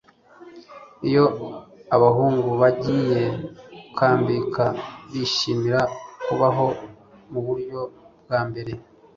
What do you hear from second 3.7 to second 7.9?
gukambika, bishimira kubaho muburyo